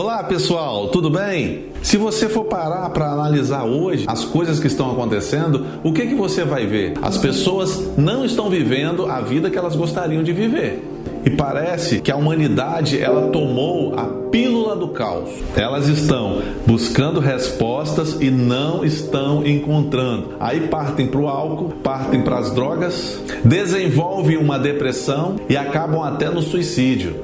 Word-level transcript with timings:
Olá 0.00 0.24
pessoal, 0.24 0.88
tudo 0.88 1.10
bem? 1.10 1.66
Se 1.82 1.98
você 1.98 2.26
for 2.26 2.44
parar 2.44 2.88
para 2.88 3.10
analisar 3.10 3.64
hoje 3.64 4.06
as 4.06 4.24
coisas 4.24 4.58
que 4.58 4.66
estão 4.66 4.90
acontecendo, 4.90 5.66
o 5.84 5.92
que 5.92 6.06
que 6.06 6.14
você 6.14 6.42
vai 6.42 6.64
ver? 6.64 6.94
As 7.02 7.18
pessoas 7.18 7.98
não 7.98 8.24
estão 8.24 8.48
vivendo 8.48 9.04
a 9.04 9.20
vida 9.20 9.50
que 9.50 9.58
elas 9.58 9.76
gostariam 9.76 10.22
de 10.22 10.32
viver. 10.32 10.82
E 11.22 11.28
parece 11.28 12.00
que 12.00 12.10
a 12.10 12.16
humanidade 12.16 12.98
ela 12.98 13.28
tomou 13.28 13.94
a 13.94 14.04
pílula 14.30 14.74
do 14.74 14.88
caos. 14.88 15.28
Elas 15.54 15.86
estão 15.86 16.40
buscando 16.66 17.20
respostas 17.20 18.16
e 18.22 18.30
não 18.30 18.82
estão 18.82 19.46
encontrando. 19.46 20.30
Aí 20.40 20.68
partem 20.68 21.08
para 21.08 21.20
o 21.20 21.28
álcool, 21.28 21.74
partem 21.82 22.22
para 22.22 22.38
as 22.38 22.50
drogas, 22.52 23.20
desenvolvem 23.44 24.38
uma 24.38 24.58
depressão 24.58 25.36
e 25.46 25.58
acabam 25.58 26.02
até 26.02 26.30
no 26.30 26.40
suicídio. 26.40 27.22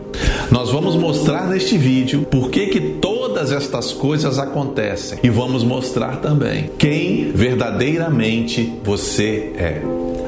Nós 0.50 0.70
vamos 0.70 0.94
mostrar 0.94 1.48
neste 1.48 1.76
vídeo 1.76 2.22
por 2.30 2.50
que 2.50 2.66
que 2.66 2.80
todas 2.80 3.50
estas 3.50 3.92
coisas 3.92 4.38
acontecem 4.38 5.19
e 5.22 5.28
vamos 5.28 5.64
mostrar 5.64 6.20
também 6.20 6.70
quem 6.78 7.32
verdadeiramente 7.32 8.72
você 8.84 9.52
é. 9.56 9.82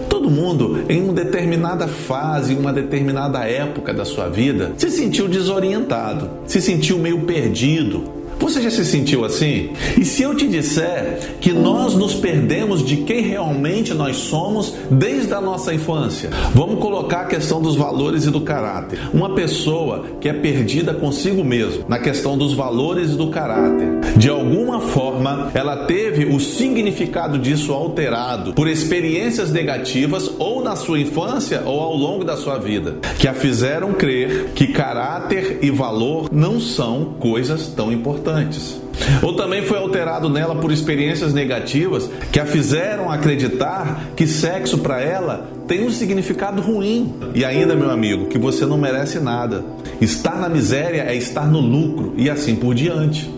Todo 0.09 0.31
mundo, 0.31 0.85
em 0.89 1.03
uma 1.03 1.13
determinada 1.13 1.87
fase, 1.87 2.53
em 2.53 2.59
uma 2.59 2.73
determinada 2.73 3.45
época 3.45 3.95
da 3.95 4.05
sua 4.05 4.29
vida, 4.29 4.73
se 4.77 4.91
sentiu 4.91 5.29
desorientado, 5.29 6.29
se 6.47 6.61
sentiu 6.61 6.99
meio 6.99 7.21
perdido, 7.21 8.18
você 8.39 8.63
já 8.63 8.71
se 8.71 8.85
sentiu 8.85 9.25
assim? 9.25 9.71
E 9.99 10.05
se 10.05 10.23
eu 10.23 10.35
te 10.35 10.47
disser 10.47 11.37
que 11.41 11.53
nós 11.53 11.95
nos 11.95 12.15
perdemos 12.15 12.85
de 12.85 12.99
quem 12.99 13.21
realmente 13.21 13.93
nós 13.93 14.17
somos 14.17 14.75
desde 14.91 15.35
a 15.35 15.41
nossa 15.41 15.75
infância? 15.75 16.31
Vamos 16.55 16.79
colocar 16.79 17.23
a 17.23 17.27
questão 17.27 17.61
dos 17.61 17.75
valores 17.75 18.25
e 18.27 18.31
do 18.31 18.41
caráter. 18.41 19.01
Uma 19.13 19.35
pessoa 19.35 20.05
que 20.21 20.29
é 20.29 20.33
perdida 20.33 20.95
consigo 20.95 21.43
mesmo 21.43 21.85
na 21.89 21.99
questão 21.99 22.39
dos 22.39 22.55
valores 22.55 23.11
e 23.11 23.17
do 23.17 23.29
caráter. 23.29 23.99
De 24.17 24.29
alguma 24.29 24.81
forma, 24.81 25.51
ela 25.53 25.85
teve 25.87 26.27
o 26.27 26.39
significado 26.39 27.39
disso 27.39 27.73
alterado 27.73 28.53
por 28.53 28.69
experiências 28.69 29.51
negativas 29.51 30.31
ou 30.39 30.63
na 30.63 30.77
sua 30.77 31.01
infância 31.01 31.63
ou 31.65 31.81
ao 31.81 31.95
longo 31.95 32.25
da 32.25 32.37
sua 32.37 32.59
vida, 32.59 32.97
que 33.19 33.27
a 33.27 33.35
fizeram 33.35 33.93
crer 33.93 34.53
que 34.55 34.69
caráter 34.69 35.59
e 35.63 35.71
valor 35.71 36.29
não 36.33 36.61
são 36.61 37.15
coisas 37.19 37.69
tão 37.69 37.93
importantes 37.93 38.28
importantes. 38.29 38.81
Ou 39.23 39.35
também 39.35 39.63
foi 39.63 39.79
alterado 39.79 40.29
nela 40.29 40.57
por 40.57 40.73
experiências 40.73 41.33
negativas 41.33 42.11
que 42.33 42.41
a 42.41 42.45
fizeram 42.45 43.11
acreditar 43.11 44.11
que 44.17 44.27
sexo 44.27 44.79
para 44.79 45.01
ela 45.01 45.49
tem 45.67 45.87
um 45.87 45.91
significado 45.91 46.61
ruim. 46.61 47.15
E 47.35 47.45
ainda, 47.45 47.75
meu 47.75 47.91
amigo, 47.91 48.27
que 48.27 48.39
você 48.39 48.67
não 48.67 48.77
merece 48.77 49.21
nada. 49.21 49.65
Estar 50.01 50.39
na 50.39 50.49
miséria 50.49 51.03
é 51.03 51.15
estar 51.15 51.47
no 51.47 51.61
lucro 51.61 52.15
e 52.17 52.29
assim 52.29 52.57
por 52.57 52.75
diante. 52.75 53.31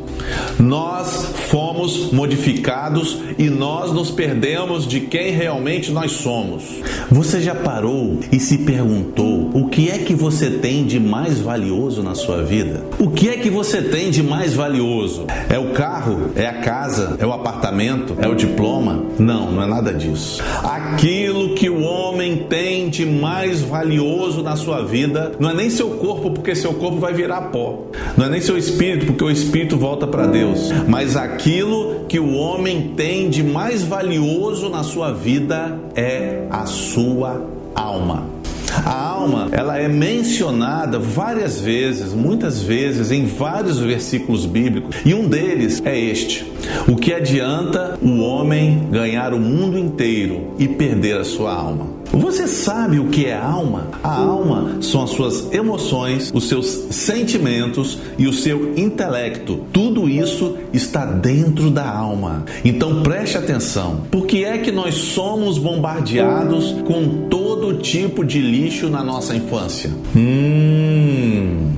Nós 0.59 1.33
fomos 1.49 2.13
modificados 2.13 3.19
e 3.39 3.49
nós 3.49 3.93
nos 3.93 4.11
perdemos 4.11 4.87
de 4.87 5.01
quem 5.01 5.33
realmente 5.33 5.91
nós 5.91 6.13
somos. 6.13 6.63
Você 7.11 7.41
já 7.41 7.55
parou 7.55 8.21
e 8.31 8.39
se 8.39 8.59
perguntou 8.59 9.51
o 9.53 9.69
que 9.69 9.91
é 9.91 9.99
que 9.99 10.15
você 10.15 10.51
tem 10.51 10.85
de 10.85 11.01
mais 11.01 11.41
valioso 11.41 12.03
na 12.03 12.15
sua 12.15 12.43
vida? 12.43 12.85
O 12.99 13.11
que 13.11 13.29
é 13.29 13.37
que 13.37 13.51
você 13.51 13.83
tem 13.83 14.11
de 14.11 14.23
mais 14.23 14.55
valioso? 14.55 15.27
É 15.49 15.59
o 15.59 15.73
carro? 15.73 16.31
É 16.37 16.47
a 16.47 16.61
casa? 16.61 17.17
É 17.19 17.27
o 17.27 17.33
apartamento? 17.33 18.17
É 18.21 18.29
o 18.29 18.35
diploma? 18.35 19.05
Não, 19.19 19.51
não 19.51 19.63
é 19.63 19.67
nada 19.67 19.93
disso. 19.93 20.43
Aquilo 20.63 21.55
que 21.55 21.69
o 21.69 21.83
homem 21.83 22.45
tem 22.49 22.89
de 22.89 23.05
mais 23.05 23.61
valioso 23.61 24.43
na 24.43 24.57
sua 24.57 24.83
vida 24.83 25.33
não 25.39 25.51
é 25.51 25.55
nem 25.55 25.71
seu 25.71 25.91
corpo, 25.91 26.31
porque 26.31 26.55
seu 26.55 26.75
corpo 26.75 26.99
vai 26.99 27.13
virar 27.13 27.41
pó. 27.43 27.87
Não 28.17 28.27
é 28.27 28.29
nem 28.29 28.41
seu 28.41 28.57
espírito, 28.57 29.07
porque 29.07 29.25
o 29.25 29.31
espírito 29.31 29.77
volta 29.77 30.07
para 30.11 30.27
Deus, 30.27 30.71
mas 30.87 31.17
aquilo 31.17 32.05
que 32.09 32.19
o 32.19 32.35
homem 32.35 32.93
tem 32.97 33.31
de 33.31 33.43
mais 33.43 33.83
valioso 33.83 34.69
na 34.69 34.83
sua 34.83 35.13
vida 35.13 35.79
é 35.95 36.45
a 36.51 36.67
sua 36.67 37.47
alma. 37.75 38.41
A 38.85 38.95
alma, 38.95 39.49
ela 39.51 39.79
é 39.79 39.89
mencionada 39.89 40.99
várias 40.99 41.61
vezes, 41.61 42.13
muitas 42.13 42.63
vezes, 42.63 43.11
em 43.11 43.27
vários 43.27 43.79
versículos 43.79 44.47
bíblicos, 44.47 44.97
e 45.05 45.13
um 45.13 45.29
deles 45.29 45.83
é 45.85 45.99
este: 45.99 46.51
O 46.87 46.97
que 46.97 47.13
adianta 47.13 47.99
o 48.01 48.21
homem 48.21 48.89
ganhar 48.91 49.35
o 49.35 49.41
mundo 49.41 49.77
inteiro 49.77 50.55
e 50.59 50.69
perder 50.69 51.19
a 51.19 51.25
sua 51.25 51.53
alma? 51.53 52.00
Você 52.13 52.49
sabe 52.49 52.99
o 52.99 53.07
que 53.07 53.27
é 53.27 53.37
alma? 53.37 53.89
A 54.03 54.17
alma 54.17 54.79
são 54.81 55.05
as 55.05 55.11
suas 55.11 55.53
emoções, 55.53 56.31
os 56.35 56.49
seus 56.49 56.67
sentimentos 56.91 57.99
e 58.19 58.27
o 58.27 58.33
seu 58.33 58.77
intelecto. 58.77 59.61
Tudo 59.73 60.09
isso 60.09 60.57
está 60.73 61.05
dentro 61.07 61.71
da 61.71 61.89
alma. 61.89 62.45
Então 62.65 63.03
preste 63.03 63.39
atenção. 63.39 64.03
Por 64.11 64.27
que 64.27 64.45
é 64.45 64.59
que 64.59 64.73
nós 64.73 64.95
somos 64.95 65.57
bombardeados 65.57 66.73
com 66.85 67.29
todo 67.29 67.79
tipo 67.79 68.25
de 68.25 68.41
lixo 68.41 68.89
na 68.89 69.05
nossa 69.05 69.35
infância? 69.35 69.91
Hum. 70.17 71.71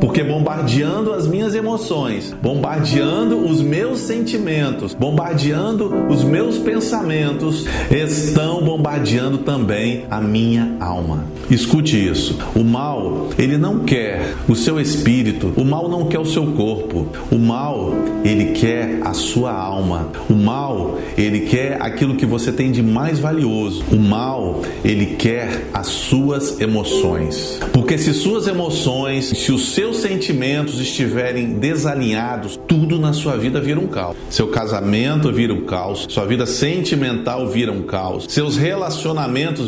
Porque 0.00 0.22
bombardeando 0.22 1.12
as 1.12 1.26
minhas 1.26 1.54
emoções, 1.54 2.34
bombardeando 2.42 3.38
os 3.38 3.60
meus 3.62 4.00
sentimentos, 4.00 4.94
bombardeando 4.94 5.90
os 6.08 6.22
meus 6.22 6.58
pensamentos, 6.58 7.64
estão 7.90 8.63
bombardeando 8.84 9.38
também 9.38 10.04
a 10.10 10.20
minha 10.20 10.76
alma. 10.78 11.24
Escute 11.50 11.96
isso. 11.96 12.38
O 12.54 12.62
mal, 12.62 13.30
ele 13.38 13.56
não 13.56 13.80
quer 13.80 14.34
o 14.46 14.54
seu 14.54 14.78
espírito, 14.78 15.54
o 15.56 15.64
mal 15.64 15.88
não 15.88 16.06
quer 16.06 16.18
o 16.18 16.26
seu 16.26 16.48
corpo. 16.48 17.08
O 17.30 17.38
mal, 17.38 17.94
ele 18.22 18.52
quer 18.52 19.00
a 19.02 19.14
sua 19.14 19.52
alma. 19.52 20.10
O 20.28 20.34
mal, 20.34 20.98
ele 21.16 21.40
quer 21.40 21.80
aquilo 21.80 22.16
que 22.16 22.26
você 22.26 22.52
tem 22.52 22.70
de 22.70 22.82
mais 22.82 23.18
valioso. 23.18 23.82
O 23.90 23.96
mal, 23.96 24.60
ele 24.84 25.16
quer 25.16 25.66
as 25.72 25.86
suas 25.86 26.60
emoções. 26.60 27.58
Porque 27.72 27.96
se 27.96 28.12
suas 28.12 28.46
emoções, 28.46 29.24
se 29.26 29.50
os 29.50 29.72
seus 29.72 29.96
sentimentos 29.98 30.78
estiverem 30.78 31.54
desalinhados, 31.54 32.60
tudo 32.68 32.98
na 32.98 33.14
sua 33.14 33.36
vida 33.38 33.62
vira 33.62 33.80
um 33.80 33.86
caos. 33.86 34.14
Seu 34.28 34.48
casamento 34.48 35.32
vira 35.32 35.54
um 35.54 35.62
caos, 35.62 36.06
sua 36.10 36.26
vida 36.26 36.44
sentimental 36.44 37.48
vira 37.48 37.72
um 37.72 37.82
caos, 37.82 38.26
seus 38.28 38.56
relacionamentos 38.56 38.73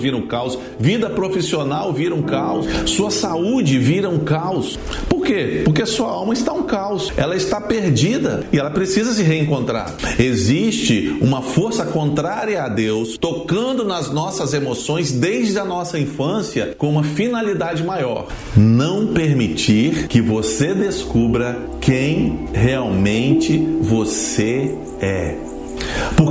viram 0.01 0.19
um 0.19 0.27
caos, 0.27 0.59
vida 0.79 1.09
profissional 1.11 1.93
vira 1.93 2.15
um 2.15 2.23
caos, 2.23 2.67
sua 2.87 3.11
saúde 3.11 3.79
vira 3.79 4.09
um 4.09 4.21
caos. 4.21 4.79
Por 5.09 5.25
quê? 5.25 5.63
Porque 5.65 5.85
sua 5.87 6.09
alma 6.11 6.33
está 6.33 6.53
um 6.53 6.63
caos, 6.63 7.13
ela 7.17 7.37
está 7.37 7.61
perdida 7.61 8.45
e 8.53 8.59
ela 8.59 8.71
precisa 8.71 9.13
se 9.13 9.23
reencontrar. 9.23 9.95
Existe 10.19 11.17
uma 11.21 11.43
força 11.43 11.85
contrária 11.87 12.63
a 12.63 12.69
Deus 12.69 13.17
tocando 13.19 13.85
nas 13.85 14.11
nossas 14.11 14.55
emoções 14.55 15.13
desde 15.13 15.59
a 15.59 15.65
nossa 15.65 15.99
infância 15.99 16.75
com 16.79 16.89
uma 16.89 17.03
finalidade 17.03 17.83
maior: 17.83 18.29
não 18.57 19.09
permitir 19.09 20.09
que 20.09 20.21
você 20.21 20.75
descubra 20.75 21.59
quem 21.81 22.49
realmente 22.53 23.59
você 23.81 24.75
é. 25.01 25.46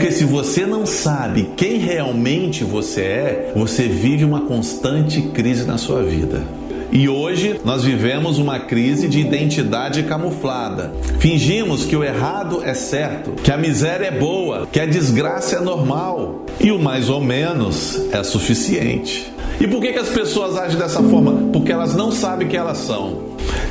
Porque 0.06 0.18
se 0.20 0.24
você 0.24 0.68
não 0.68 0.86
sabe 0.86 1.50
quem 1.58 1.80
realmente 1.80 2.64
você 2.64 3.02
é, 3.02 3.52
você 3.56 3.88
vive 3.88 4.24
uma 4.24 4.42
constante 4.42 5.20
crise 5.20 5.66
na 5.66 5.80
sua 5.80 6.04
vida. 6.04 6.44
E 6.92 7.10
hoje 7.10 7.60
nós 7.66 7.84
vivemos 7.84 8.38
uma 8.38 8.60
crise 8.60 9.08
de 9.08 9.20
identidade 9.20 10.04
camuflada. 10.04 10.94
Fingimos 11.18 11.86
que 11.86 11.96
o 11.96 12.04
errado 12.04 12.62
é 12.64 12.76
certo, 12.76 13.32
que 13.32 13.52
a 13.52 13.58
miséria 13.58 14.06
é 14.06 14.12
boa, 14.12 14.68
que 14.72 14.80
a 14.80 14.86
desgraça 14.86 15.56
é 15.56 15.60
normal 15.60 16.46
e 16.60 16.72
o 16.72 16.78
mais 16.78 17.10
ou 17.10 17.20
menos 17.20 18.00
é 18.12 18.22
suficiente. 18.24 19.34
E 19.60 19.68
por 19.68 19.82
que, 19.82 19.92
que 19.92 19.98
as 19.98 20.10
pessoas 20.10 20.56
agem 20.56 20.78
dessa 20.78 21.02
forma? 21.02 21.50
Porque 21.52 21.72
elas 21.72 21.96
não 21.96 22.12
sabem 22.12 22.48
quem 22.48 22.60
elas 22.60 22.78
são. 22.78 23.24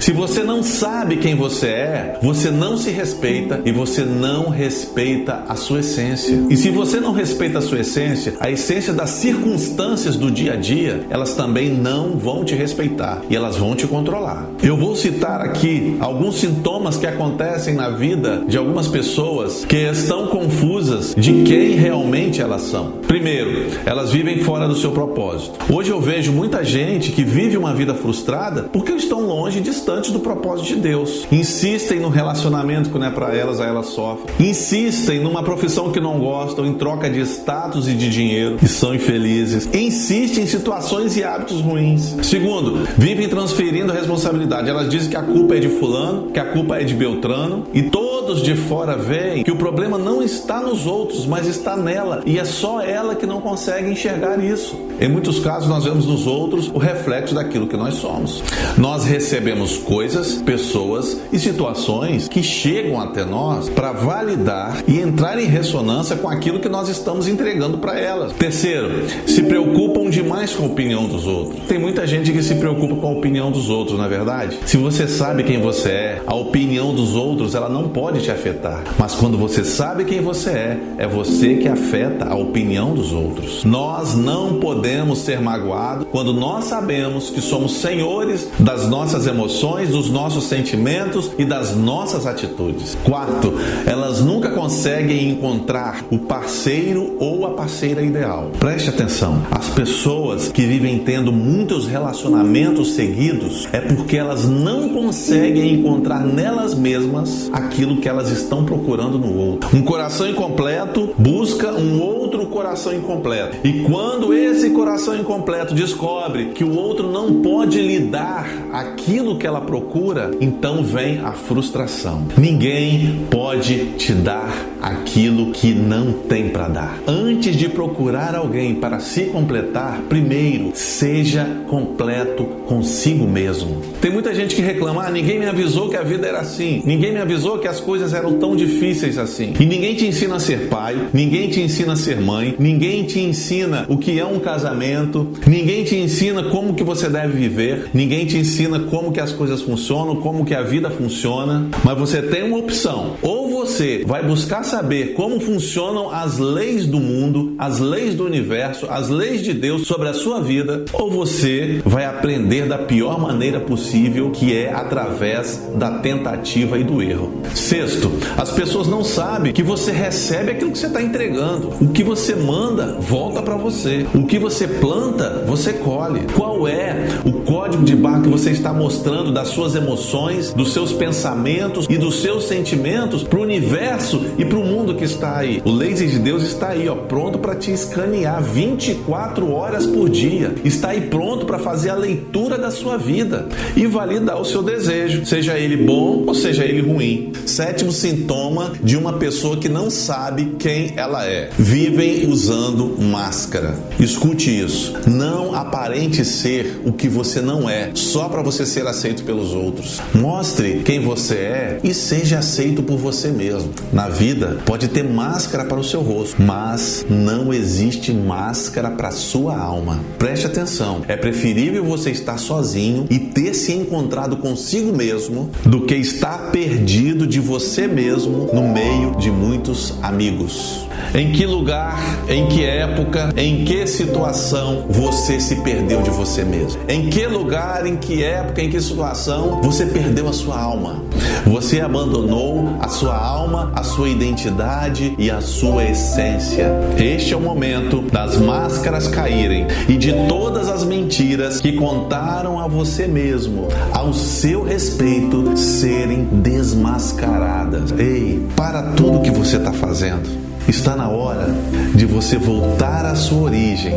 Se 0.04 0.12
você 0.12 0.42
não 0.42 0.62
sabe 0.62 1.16
quem 1.16 1.34
você 1.34 1.66
é, 1.68 2.18
você 2.20 2.50
não 2.50 2.76
se 2.76 2.90
respeita 2.90 3.62
e 3.64 3.72
você 3.72 4.02
não 4.04 4.50
respeita 4.50 5.44
a 5.48 5.56
sua 5.56 5.80
essência. 5.80 6.44
E 6.50 6.58
se 6.58 6.68
você 6.68 7.00
não 7.00 7.14
respeita 7.14 7.58
a 7.58 7.62
sua 7.62 7.80
essência, 7.80 8.34
a 8.38 8.50
essência 8.50 8.92
das 8.92 9.08
circunstâncias 9.08 10.18
do 10.18 10.30
dia 10.30 10.52
a 10.52 10.56
dia, 10.56 11.06
elas 11.08 11.32
também 11.32 11.70
não 11.70 12.18
vão 12.18 12.44
te 12.44 12.54
respeitar 12.54 13.22
e 13.30 13.34
elas 13.34 13.56
vão 13.56 13.74
te 13.74 13.86
controlar. 13.86 14.46
Eu 14.62 14.76
vou 14.76 14.94
citar 14.94 15.40
aqui 15.40 15.96
alguns 16.00 16.38
sintomas 16.38 16.98
que 16.98 17.06
acontecem 17.06 17.72
na 17.72 17.88
vida 17.88 18.44
de 18.46 18.58
algumas 18.58 18.86
pessoas 18.86 19.64
que 19.64 19.88
estão 19.88 20.26
confusas 20.26 21.14
de 21.16 21.44
quem 21.44 21.76
realmente 21.76 22.42
elas 22.42 22.60
são. 22.60 22.98
Primeiro, 23.06 23.70
elas 23.86 24.12
vivem 24.12 24.40
fora 24.40 24.68
do 24.68 24.76
seu 24.76 24.92
propósito. 24.92 25.58
Hoje 25.72 25.88
eu 25.88 25.98
vejo 25.98 26.30
muita 26.30 26.62
gente 26.62 27.10
que 27.10 27.24
vive 27.24 27.56
uma 27.56 27.72
vida 27.72 27.94
frustrada 27.94 28.64
porque 28.64 28.92
estão 28.92 29.22
longe 29.22 29.62
distantes 29.62 29.93
distantes 29.94 30.10
do 30.10 30.20
propósito 30.20 30.74
de 30.74 30.76
Deus. 30.76 31.26
Insistem 31.30 32.00
no 32.00 32.08
relacionamento 32.08 32.90
que 32.90 32.98
não 32.98 33.06
é 33.06 33.10
para 33.10 33.34
elas, 33.34 33.60
aí 33.60 33.68
elas 33.68 33.86
sofrem. 33.86 34.34
Insistem 34.40 35.20
numa 35.20 35.42
profissão 35.42 35.92
que 35.92 36.00
não 36.00 36.18
gostam 36.18 36.66
em 36.66 36.74
troca 36.74 37.08
de 37.08 37.20
status 37.20 37.88
e 37.88 37.94
de 37.94 38.10
dinheiro 38.10 38.58
e 38.62 38.66
são 38.66 38.94
infelizes. 38.94 39.68
Insistem 39.72 40.44
em 40.44 40.46
situações 40.46 41.16
e 41.16 41.22
hábitos 41.22 41.60
ruins. 41.60 42.16
Segundo, 42.22 42.88
vivem 42.96 43.28
transferindo 43.28 43.92
a 43.92 43.94
responsabilidade. 43.94 44.68
Elas 44.68 44.88
dizem 44.88 45.10
que 45.10 45.16
a 45.16 45.22
culpa 45.22 45.54
é 45.54 45.60
de 45.60 45.68
fulano, 45.68 46.30
que 46.30 46.40
a 46.40 46.44
culpa 46.44 46.80
é 46.80 46.84
de 46.84 46.94
Beltrano 46.94 47.64
e 47.72 47.82
todos 48.24 48.42
de 48.42 48.56
fora 48.56 48.96
veem 48.96 49.44
que 49.44 49.50
o 49.50 49.56
problema 49.56 49.98
não 49.98 50.22
está 50.22 50.58
nos 50.62 50.86
outros, 50.86 51.26
mas 51.26 51.46
está 51.46 51.76
nela 51.76 52.22
e 52.24 52.38
é 52.38 52.44
só 52.44 52.80
ela 52.80 53.14
que 53.14 53.26
não 53.26 53.38
consegue 53.38 53.90
enxergar 53.90 54.42
isso. 54.42 54.80
Em 54.98 55.08
muitos 55.08 55.40
casos 55.40 55.68
nós 55.68 55.84
vemos 55.84 56.06
nos 56.06 56.26
outros 56.26 56.68
o 56.68 56.78
reflexo 56.78 57.34
daquilo 57.34 57.66
que 57.66 57.76
nós 57.76 57.94
somos. 57.94 58.42
Nós 58.78 59.04
recebemos 59.04 59.76
coisas, 59.76 60.36
pessoas 60.36 61.20
e 61.30 61.38
situações 61.38 62.26
que 62.26 62.42
chegam 62.42 62.98
até 62.98 63.26
nós 63.26 63.68
para 63.68 63.92
validar 63.92 64.82
e 64.88 65.00
entrar 65.00 65.38
em 65.38 65.46
ressonância 65.46 66.16
com 66.16 66.28
aquilo 66.28 66.60
que 66.60 66.68
nós 66.68 66.88
estamos 66.88 67.28
entregando 67.28 67.76
para 67.76 67.98
elas. 67.98 68.32
Terceiro, 68.32 69.06
se 69.26 69.42
preocupam 69.42 70.08
demais 70.08 70.54
com 70.54 70.62
a 70.62 70.66
opinião 70.66 71.06
dos 71.06 71.26
outros. 71.26 71.60
Tem 71.68 71.78
muita 71.78 72.06
gente 72.06 72.32
que 72.32 72.42
se 72.42 72.54
preocupa 72.54 72.96
com 72.96 73.06
a 73.06 73.12
opinião 73.12 73.50
dos 73.50 73.68
outros, 73.68 73.98
na 73.98 74.06
é 74.06 74.08
verdade. 74.08 74.58
Se 74.64 74.78
você 74.78 75.06
sabe 75.06 75.42
quem 75.42 75.60
você 75.60 75.90
é, 75.90 76.22
a 76.26 76.34
opinião 76.34 76.94
dos 76.94 77.14
outros 77.14 77.54
ela 77.54 77.68
não 77.68 77.88
pode 77.88 78.13
te 78.20 78.30
afetar. 78.30 78.82
Mas 78.98 79.14
quando 79.14 79.36
você 79.36 79.64
sabe 79.64 80.04
quem 80.04 80.20
você 80.20 80.50
é, 80.50 80.78
é 80.98 81.06
você 81.06 81.56
que 81.56 81.68
afeta 81.68 82.26
a 82.26 82.34
opinião 82.34 82.94
dos 82.94 83.12
outros. 83.12 83.64
Nós 83.64 84.14
não 84.14 84.60
podemos 84.60 85.18
ser 85.20 85.40
magoados 85.40 86.06
quando 86.10 86.32
nós 86.32 86.64
sabemos 86.64 87.30
que 87.30 87.40
somos 87.40 87.76
senhores 87.76 88.48
das 88.58 88.88
nossas 88.88 89.26
emoções, 89.26 89.90
dos 89.90 90.10
nossos 90.10 90.44
sentimentos 90.44 91.30
e 91.38 91.44
das 91.44 91.76
nossas 91.76 92.26
atitudes. 92.26 92.96
Quarto, 93.04 93.54
elas 93.86 94.20
nunca 94.20 94.50
conseguem 94.50 95.30
encontrar 95.30 96.04
o 96.10 96.18
parceiro 96.18 97.16
ou 97.18 97.46
a 97.46 97.50
parceira 97.50 98.02
ideal. 98.02 98.50
Preste 98.58 98.90
atenção, 98.90 99.42
as 99.50 99.68
pessoas 99.68 100.50
que 100.50 100.62
vivem 100.62 100.98
tendo 100.98 101.32
muitos 101.32 101.86
relacionamentos 101.86 102.94
seguidos 102.94 103.68
é 103.72 103.80
porque 103.80 104.16
elas 104.16 104.48
não 104.48 104.88
conseguem 104.90 105.74
encontrar 105.74 106.20
nelas 106.20 106.74
mesmas 106.74 107.50
aquilo 107.52 107.96
que 108.04 108.08
elas 108.10 108.30
estão 108.30 108.66
procurando 108.66 109.18
no 109.18 109.34
outro. 109.34 109.74
Um 109.74 109.80
coração 109.80 110.28
incompleto 110.28 111.14
busca 111.16 111.72
um 111.72 112.02
outro 112.02 112.44
coração 112.44 112.92
incompleto. 112.92 113.66
E 113.66 113.80
quando 113.80 114.34
esse 114.34 114.68
coração 114.68 115.16
incompleto 115.16 115.74
descobre 115.74 116.50
que 116.54 116.62
o 116.62 116.76
outro 116.76 117.10
não 117.10 117.40
pode 117.40 117.80
lhe 117.80 118.00
dar 118.00 118.46
aquilo 118.70 119.38
que 119.38 119.46
ela 119.46 119.62
procura, 119.62 120.32
então 120.38 120.84
vem 120.84 121.20
a 121.20 121.32
frustração. 121.32 122.26
Ninguém 122.36 123.24
pode 123.30 123.92
te 123.96 124.12
dar 124.12 124.54
aquilo 124.82 125.50
que 125.50 125.72
não 125.72 126.12
tem 126.12 126.50
para 126.50 126.68
dar. 126.68 126.98
Antes 127.06 127.56
de 127.56 127.70
procurar 127.70 128.34
alguém 128.34 128.74
para 128.74 129.00
se 129.00 129.22
completar, 129.22 130.02
primeiro 130.10 130.72
seja 130.74 131.48
completo 131.68 132.44
consigo 132.66 133.26
mesmo. 133.26 133.80
Tem 134.00 134.10
muita 134.10 134.34
gente 134.34 134.54
que 134.54 134.60
reclama: 134.60 135.06
ah, 135.06 135.10
ninguém 135.10 135.38
me 135.38 135.46
avisou 135.46 135.88
que 135.88 135.96
a 135.96 136.02
vida 136.02 136.26
era 136.26 136.40
assim, 136.40 136.82
ninguém 136.84 137.12
me 137.12 137.20
avisou 137.20 137.58
que 137.58 137.66
as 137.66 137.80
coisas 137.80 137.93
eram 138.12 138.34
tão 138.34 138.56
difíceis 138.56 139.18
assim. 139.18 139.52
E 139.58 139.66
ninguém 139.66 139.94
te 139.94 140.06
ensina 140.06 140.36
a 140.36 140.40
ser 140.40 140.68
pai, 140.68 140.96
ninguém 141.12 141.48
te 141.48 141.60
ensina 141.60 141.92
a 141.92 141.96
ser 141.96 142.20
mãe, 142.20 142.54
ninguém 142.58 143.04
te 143.04 143.20
ensina 143.20 143.86
o 143.88 143.98
que 143.98 144.18
é 144.18 144.24
um 144.24 144.38
casamento, 144.38 145.28
ninguém 145.46 145.84
te 145.84 145.96
ensina 145.96 146.44
como 146.44 146.74
que 146.74 146.82
você 146.82 147.08
deve 147.08 147.38
viver, 147.38 147.90
ninguém 147.92 148.26
te 148.26 148.36
ensina 148.36 148.78
como 148.80 149.12
que 149.12 149.20
as 149.20 149.32
coisas 149.32 149.62
funcionam, 149.62 150.16
como 150.16 150.44
que 150.44 150.54
a 150.54 150.62
vida 150.62 150.90
funciona, 150.90 151.68
mas 151.84 151.98
você 151.98 152.22
tem 152.22 152.42
uma 152.42 152.58
opção. 152.58 153.16
Ou 153.22 153.43
você 153.64 154.04
vai 154.06 154.22
buscar 154.22 154.62
saber 154.62 155.14
como 155.14 155.40
funcionam 155.40 156.10
as 156.10 156.38
leis 156.38 156.84
do 156.86 157.00
mundo, 157.00 157.54
as 157.58 157.78
leis 157.78 158.14
do 158.14 158.26
universo, 158.26 158.86
as 158.90 159.08
leis 159.08 159.42
de 159.42 159.54
Deus 159.54 159.86
sobre 159.86 160.06
a 160.06 160.12
sua 160.12 160.38
vida, 160.38 160.84
ou 160.92 161.10
você 161.10 161.80
vai 161.82 162.04
aprender 162.04 162.66
da 162.66 162.76
pior 162.76 163.18
maneira 163.18 163.58
possível, 163.58 164.30
que 164.30 164.54
é 164.54 164.70
através 164.70 165.62
da 165.76 165.92
tentativa 165.92 166.78
e 166.78 166.84
do 166.84 167.00
erro. 167.00 167.40
Sexto, 167.54 168.12
as 168.36 168.50
pessoas 168.50 168.86
não 168.86 169.02
sabem 169.02 169.50
que 169.50 169.62
você 169.62 169.92
recebe 169.92 170.50
aquilo 170.50 170.70
que 170.70 170.78
você 170.78 170.86
está 170.86 171.00
entregando. 171.00 171.72
O 171.80 171.88
que 171.88 172.04
você 172.04 172.34
manda 172.34 172.98
volta 173.00 173.40
para 173.40 173.56
você. 173.56 174.04
O 174.14 174.26
que 174.26 174.38
você 174.38 174.68
planta, 174.68 175.42
você 175.46 175.72
colhe. 175.72 176.20
Qual 176.36 176.68
é 176.68 177.08
o 177.24 177.32
código 177.32 177.82
de 177.82 177.96
barra 177.96 178.20
que 178.20 178.28
você 178.28 178.50
está 178.50 178.74
mostrando 178.74 179.32
das 179.32 179.48
suas 179.48 179.74
emoções, 179.74 180.52
dos 180.52 180.74
seus 180.74 180.92
pensamentos 180.92 181.86
e 181.88 181.96
dos 181.96 182.20
seus 182.20 182.44
sentimentos 182.44 183.22
para 183.22 183.38
o 183.38 183.42
universo 183.54 184.20
e 184.36 184.44
para 184.44 184.58
o 184.58 184.64
mundo 184.64 184.94
que 184.94 185.04
está 185.04 185.36
aí? 185.36 185.62
O 185.64 185.70
laser 185.70 186.08
de 186.08 186.18
Deus 186.18 186.42
está 186.42 186.70
aí, 186.70 186.88
ó, 186.88 186.94
pronto 186.94 187.38
para 187.38 187.54
te 187.54 187.70
escanear 187.70 188.42
24 188.42 189.50
horas 189.50 189.86
por 189.86 190.08
dia. 190.08 190.54
Está 190.64 190.90
aí 190.90 191.02
pronto 191.02 191.46
para 191.46 191.58
fazer 191.58 191.90
a 191.90 191.94
leitura 191.94 192.58
da 192.58 192.70
sua 192.70 192.96
vida 192.96 193.46
e 193.76 193.86
validar 193.86 194.40
o 194.40 194.44
seu 194.44 194.62
desejo, 194.62 195.24
seja 195.24 195.58
ele 195.58 195.76
bom 195.76 196.24
ou 196.26 196.34
seja 196.34 196.64
ele 196.64 196.80
ruim. 196.80 197.32
Sétimo 197.46 197.92
sintoma 197.92 198.72
de 198.82 198.96
uma 198.96 199.14
pessoa 199.14 199.56
que 199.56 199.68
não 199.68 199.88
sabe 199.88 200.56
quem 200.58 200.92
ela 200.96 201.24
é. 201.24 201.50
Vivem 201.56 202.28
usando 202.28 202.96
máscara. 203.00 203.74
Escute 204.00 204.50
isso. 204.50 204.94
Não 205.06 205.54
aparente 205.54 206.24
ser 206.24 206.80
o 206.84 206.92
que 206.92 207.08
você 207.08 207.40
não 207.40 207.68
é, 207.68 207.90
só 207.94 208.28
para 208.28 208.42
você 208.42 208.66
ser 208.66 208.86
aceito 208.86 209.22
pelos 209.24 209.52
outros. 209.52 210.00
Mostre 210.14 210.82
quem 210.84 211.00
você 211.00 211.34
é 211.34 211.80
e 211.84 211.94
seja 211.94 212.38
aceito 212.38 212.82
por 212.82 212.96
você 212.96 213.28
mesmo. 213.28 213.43
Na 213.92 214.08
vida 214.08 214.58
pode 214.64 214.88
ter 214.88 215.04
máscara 215.04 215.64
para 215.64 215.78
o 215.78 215.84
seu 215.84 216.00
rosto, 216.00 216.40
mas 216.40 217.04
não 217.08 217.52
existe 217.52 218.12
máscara 218.12 218.90
para 218.90 219.10
sua 219.10 219.56
alma. 219.56 220.00
Preste 220.18 220.46
atenção. 220.46 221.02
É 221.08 221.16
preferível 221.16 221.84
você 221.84 222.10
estar 222.10 222.38
sozinho 222.38 223.06
e 223.10 223.18
ter 223.18 223.54
se 223.54 223.72
encontrado 223.72 224.36
consigo 224.36 224.92
mesmo 224.96 225.50
do 225.64 225.82
que 225.82 225.94
estar 225.94 226.50
perdido 226.50 227.26
de 227.26 227.40
você 227.40 227.86
mesmo 227.86 228.50
no 228.52 228.68
meio 228.68 229.16
de 229.16 229.30
muitos 229.30 229.94
amigos. 230.02 230.86
Em 231.14 231.32
que 231.32 231.46
lugar, 231.46 232.24
em 232.28 232.46
que 232.48 232.64
época, 232.64 233.32
em 233.36 233.64
que 233.64 233.86
situação 233.86 234.86
você 234.88 235.38
se 235.38 235.56
perdeu 235.56 236.02
de 236.02 236.10
você 236.10 236.44
mesmo? 236.44 236.80
Em 236.88 237.08
que 237.08 237.26
lugar, 237.26 237.86
em 237.86 237.96
que 237.96 238.22
época, 238.22 238.62
em 238.62 238.70
que 238.70 238.80
situação 238.80 239.60
você 239.62 239.86
perdeu 239.86 240.28
a 240.28 240.32
sua 240.32 240.58
alma? 240.58 241.02
Você 241.46 241.80
abandonou 241.80 242.76
a 242.80 242.88
sua 242.88 243.16
alma, 243.16 243.33
a 243.74 243.82
sua 243.82 244.08
identidade 244.08 245.14
e 245.18 245.28
a 245.28 245.40
sua 245.40 245.84
essência. 245.84 246.70
Este 246.96 247.34
é 247.34 247.36
o 247.36 247.40
momento 247.40 248.00
das 248.00 248.36
máscaras 248.36 249.08
caírem 249.08 249.66
e 249.88 249.96
de 249.96 250.12
todas 250.28 250.68
as 250.68 250.84
mentiras 250.84 251.60
que 251.60 251.72
contaram 251.72 252.60
a 252.60 252.68
você 252.68 253.08
mesmo, 253.08 253.68
ao 253.92 254.12
seu 254.12 254.62
respeito, 254.62 255.56
serem 255.56 256.24
desmascaradas. 256.24 257.92
Ei, 257.98 258.46
para 258.54 258.92
tudo 258.92 259.20
que 259.20 259.30
você 259.30 259.56
está 259.56 259.72
fazendo. 259.72 260.44
Está 260.68 260.96
na 260.96 261.08
hora 261.08 261.48
de 261.94 262.06
você 262.06 262.36
voltar 262.36 263.04
à 263.06 263.14
sua 263.14 263.42
origem. 263.42 263.94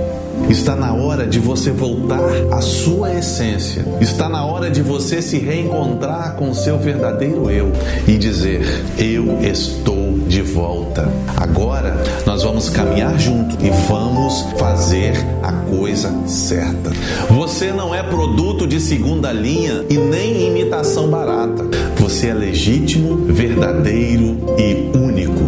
Está 0.49 0.75
na 0.75 0.93
hora 0.93 1.25
de 1.25 1.39
você 1.39 1.71
voltar 1.71 2.21
à 2.51 2.61
sua 2.61 3.13
essência. 3.13 3.83
Está 3.99 4.29
na 4.29 4.45
hora 4.45 4.69
de 4.69 4.81
você 4.81 5.21
se 5.21 5.39
reencontrar 5.39 6.35
com 6.35 6.51
o 6.51 6.55
seu 6.55 6.77
verdadeiro 6.77 7.49
eu 7.49 7.71
e 8.07 8.17
dizer: 8.17 8.61
Eu 8.97 9.41
estou 9.41 10.19
de 10.27 10.41
volta. 10.41 11.11
Agora 11.35 11.97
nós 12.25 12.43
vamos 12.43 12.69
caminhar 12.69 13.19
junto 13.19 13.57
e 13.65 13.69
vamos 13.89 14.45
fazer 14.57 15.13
a 15.41 15.51
coisa 15.51 16.13
certa. 16.27 16.91
Você 17.29 17.73
não 17.73 17.93
é 17.93 18.03
produto 18.03 18.67
de 18.67 18.79
segunda 18.79 19.33
linha 19.33 19.83
e 19.89 19.97
nem 19.97 20.47
imitação 20.47 21.09
barata. 21.09 21.65
Você 21.97 22.27
é 22.27 22.33
legítimo, 22.33 23.17
verdadeiro 23.25 24.37
e 24.57 24.97
único 24.97 25.43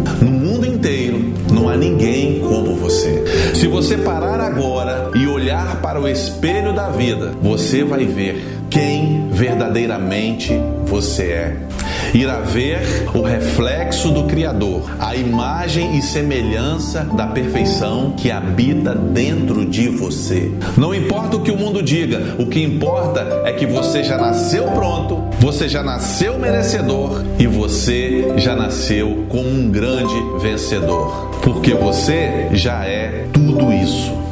há 1.70 1.76
ninguém 1.76 2.40
como 2.40 2.74
você. 2.74 3.24
Se 3.54 3.66
você 3.66 3.96
parar 3.96 4.40
agora 4.40 5.10
e 5.14 5.26
olhar 5.26 5.80
para 5.80 6.00
o 6.00 6.08
espelho 6.08 6.72
da 6.72 6.88
vida, 6.88 7.32
você 7.40 7.84
vai 7.84 8.04
ver 8.04 8.60
quem 8.68 9.28
verdadeiramente 9.30 10.52
você 10.84 11.24
é. 11.24 11.56
Irá 12.12 12.40
ver 12.40 12.80
o 13.14 13.22
reflexo 13.22 14.10
do 14.10 14.24
Criador, 14.24 14.90
a 14.98 15.14
imagem 15.14 15.96
e 15.96 16.02
semelhança 16.02 17.04
da 17.04 17.26
perfeição 17.28 18.12
que 18.16 18.30
habita 18.30 18.94
dentro 18.94 19.64
de 19.64 19.88
você. 19.88 20.50
Não 20.76 20.94
importa 20.94 21.36
o 21.36 21.42
que 21.42 21.50
o 21.50 21.56
mundo 21.56 21.82
diga, 21.82 22.34
o 22.38 22.46
que 22.46 22.62
importa 22.62 23.42
é 23.44 23.52
que 23.52 23.66
você 23.66 24.02
já 24.02 24.18
nasceu 24.18 24.64
pronto, 24.72 25.22
você 25.38 25.68
já 25.68 25.82
nasceu 25.82 26.38
merecedor 26.38 27.22
e 27.38 27.46
você 27.46 28.34
já 28.36 28.56
nasceu 28.56 29.26
como 29.28 29.48
um 29.48 29.70
grande 29.70 30.14
vencedor. 30.40 31.30
Porque 31.42 31.74
você 31.74 32.48
já 32.52 32.84
é 32.84 33.26
tudo 33.32 33.72
isso. 33.72 34.29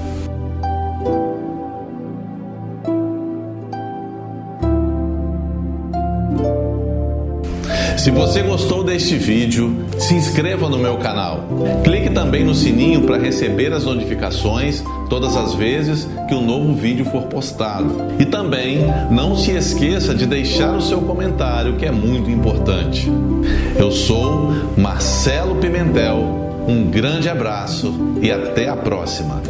Se 8.08 8.12
você 8.12 8.40
gostou 8.40 8.82
deste 8.82 9.18
vídeo, 9.18 9.84
se 9.98 10.14
inscreva 10.14 10.66
no 10.66 10.78
meu 10.78 10.96
canal. 10.96 11.44
Clique 11.84 12.08
também 12.08 12.42
no 12.42 12.54
sininho 12.54 13.02
para 13.02 13.18
receber 13.18 13.70
as 13.70 13.84
notificações 13.84 14.82
todas 15.10 15.36
as 15.36 15.52
vezes 15.52 16.08
que 16.26 16.34
um 16.34 16.40
novo 16.40 16.72
vídeo 16.72 17.04
for 17.04 17.24
postado. 17.24 17.94
E 18.18 18.24
também 18.24 18.78
não 19.10 19.36
se 19.36 19.50
esqueça 19.50 20.14
de 20.14 20.24
deixar 20.24 20.74
o 20.74 20.80
seu 20.80 21.02
comentário, 21.02 21.76
que 21.76 21.84
é 21.84 21.92
muito 21.92 22.30
importante. 22.30 23.12
Eu 23.78 23.90
sou 23.90 24.54
Marcelo 24.74 25.56
Pimentel. 25.56 26.64
Um 26.66 26.90
grande 26.90 27.28
abraço 27.28 27.92
e 28.22 28.32
até 28.32 28.70
a 28.70 28.76
próxima. 28.76 29.42